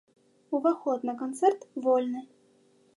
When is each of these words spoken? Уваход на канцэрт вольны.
Уваход 0.57 1.05
на 1.11 1.15
канцэрт 1.21 1.69
вольны. 1.87 2.21